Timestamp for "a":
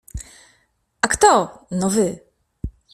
1.05-1.07